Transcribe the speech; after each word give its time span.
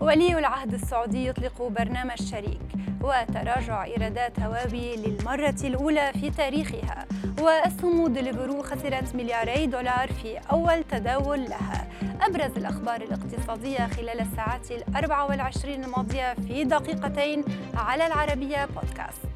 ولي 0.00 0.38
العهد 0.38 0.74
السعودي 0.74 1.26
يطلق 1.26 1.62
برنامج 1.62 2.22
شريك 2.30 2.60
وتراجع 3.02 3.84
إيرادات 3.84 4.40
هواوي 4.40 4.96
للمرة 4.96 5.56
الأولى 5.64 6.12
في 6.12 6.30
تاريخها. 6.30 7.06
وأسهم 7.40 8.12
دليفرو 8.12 8.62
خسرت 8.62 9.14
ملياري 9.14 9.66
دولار 9.66 10.12
في 10.12 10.38
أول 10.52 10.84
تداول 10.84 11.40
لها. 11.40 11.86
أبرز 12.20 12.56
الأخبار 12.56 13.00
الاقتصادية 13.00 13.86
خلال 13.86 14.20
الساعات 14.20 14.70
الأربع 14.70 15.22
والعشرين 15.22 15.84
الماضية 15.84 16.34
في 16.34 16.64
دقيقتين 16.64 17.44
على 17.74 18.06
العربية 18.06 18.64
بودكاست. 18.64 19.29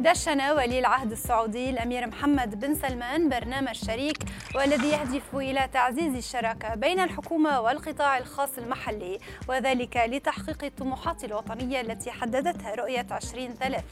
دشن 0.00 0.40
ولي 0.50 0.78
العهد 0.78 1.12
السعودي 1.12 1.70
الأمير 1.70 2.06
محمد 2.06 2.60
بن 2.60 2.74
سلمان 2.74 3.28
برنامج 3.28 3.72
شريك 3.74 4.16
والذي 4.54 4.88
يهدف 4.88 5.34
إلى 5.36 5.68
تعزيز 5.72 6.14
الشراكة 6.14 6.74
بين 6.74 7.00
الحكومة 7.00 7.60
والقطاع 7.60 8.18
الخاص 8.18 8.58
المحلي 8.58 9.18
وذلك 9.48 9.96
لتحقيق 9.96 10.64
الطموحات 10.64 11.24
الوطنية 11.24 11.80
التي 11.80 12.10
حددتها 12.10 12.74
رؤية 12.74 13.06
2030 13.12 13.82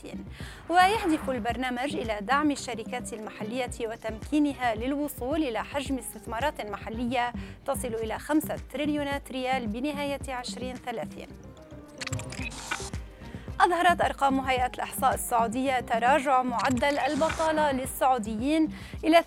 ويهدف 0.68 1.30
البرنامج 1.30 1.96
إلى 1.96 2.18
دعم 2.20 2.50
الشركات 2.50 3.12
المحلية 3.12 3.70
وتمكينها 3.80 4.74
للوصول 4.74 5.42
إلى 5.42 5.64
حجم 5.64 5.98
استثمارات 5.98 6.66
محلية 6.70 7.32
تصل 7.66 7.94
إلى 7.94 8.18
5 8.18 8.56
تريليونات 8.72 9.32
ريال 9.32 9.66
بنهاية 9.66 10.20
2030 10.40 11.49
أظهرت 13.72 14.00
أرقام 14.00 14.40
هيئة 14.40 14.70
الإحصاء 14.74 15.14
السعودية 15.14 15.80
تراجع 15.80 16.42
معدل 16.42 16.98
البطالة 16.98 17.72
للسعوديين 17.72 18.68
إلى 19.04 19.18
12.6% 19.18 19.24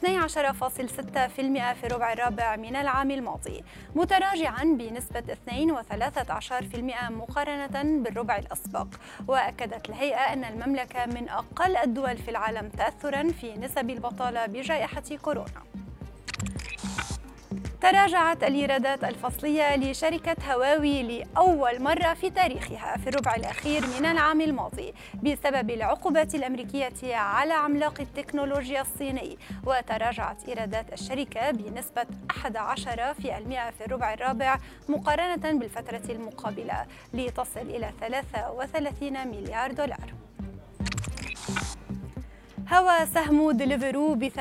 في 1.74 1.84
الربع 1.84 2.14
الرابع 2.14 2.56
من 2.56 2.76
العام 2.76 3.12
الماضي 3.12 3.64
متراجعا 3.96 4.64
بنسبة 4.64 5.24
2.13% 5.50 7.12
مقارنة 7.12 8.04
بالربع 8.04 8.38
الأسبق. 8.38 8.88
وأكدت 9.28 9.90
الهيئة 9.90 10.34
أن 10.34 10.44
المملكة 10.44 11.06
من 11.06 11.30
أقل 11.30 11.78
الدول 11.78 12.18
في 12.18 12.32
العالم 12.32 12.70
تأثرا 12.70 13.28
في 13.28 13.54
نسب 13.58 13.90
البطالة 13.90 14.46
بجائحة 14.46 15.04
كورونا. 15.22 15.83
تراجعت 17.84 18.44
الإيرادات 18.44 19.04
الفصلية 19.04 19.76
لشركة 19.76 20.36
هواوي 20.54 21.04
لأول 21.04 21.82
مرة 21.82 22.14
في 22.14 22.30
تاريخها 22.30 22.98
في 22.98 23.10
الربع 23.10 23.36
الأخير 23.36 23.82
من 24.00 24.06
العام 24.06 24.42
الماضي 24.42 24.94
بسبب 25.24 25.70
العقوبات 25.70 26.36
الأمريكية 26.36 27.16
على 27.16 27.54
عملاق 27.54 28.02
التكنولوجيا 28.02 28.82
الصيني. 28.82 29.38
وتراجعت 29.66 30.50
إيرادات 30.50 30.94
الشركة 30.94 31.52
بنسبة 31.52 32.06
11 32.32 33.14
في 33.14 33.38
المئة 33.38 33.72
في 33.72 33.86
الربع 33.86 34.14
الرابع 34.14 34.58
مقارنة 34.90 35.60
بالفترة 35.60 36.12
المقابلة 36.12 36.86
لتصل 37.14 37.62
إلى 37.62 37.92
33 38.02 39.28
مليار 39.28 39.72
دولار. 39.72 40.23
هوى 42.72 43.06
سهم 43.06 43.52
دليفرو 43.52 44.16
ب 44.16 44.28
30% 44.30 44.32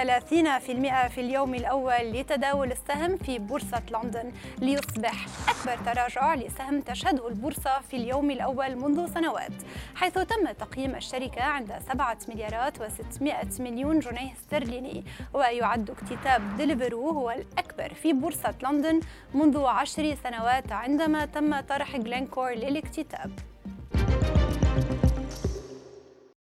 في 1.08 1.20
اليوم 1.20 1.54
الأول 1.54 2.12
لتداول 2.12 2.72
السهم 2.72 3.16
في 3.16 3.38
بورصة 3.38 3.82
لندن. 3.92 4.32
ليصبح 4.58 5.26
أكبر 5.48 5.92
تراجع 5.92 6.34
لسهم 6.34 6.80
تشهده 6.80 7.28
البورصة 7.28 7.80
في 7.80 7.96
اليوم 7.96 8.30
الأول 8.30 8.76
منذ 8.76 9.14
سنوات 9.14 9.52
حيث 9.94 10.14
تم 10.14 10.52
تقييم 10.58 10.94
الشركة 10.94 11.42
عند 11.42 11.72
7 11.88 12.18
مليارات 12.28 12.78
و600 12.78 13.60
مليون 13.60 13.98
جنيه 13.98 14.32
استرليني. 14.32 15.04
ويعد 15.34 15.90
اكتتاب 15.90 16.56
دليفرو 16.56 17.10
هو 17.10 17.30
الأكبر 17.30 17.94
في 17.94 18.12
بورصة 18.12 18.54
لندن 18.62 19.00
منذ 19.34 19.64
عشر 19.64 20.16
سنوات 20.24 20.72
عندما 20.72 21.24
تم 21.24 21.60
طرح 21.60 21.96
جلينكور 21.96 22.50
للاكتتاب. 22.50 23.30